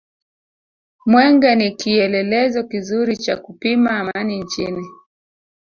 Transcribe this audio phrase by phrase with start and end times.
[1.05, 4.87] mwenge ni kielelezo kizuri cha kupima amani nchini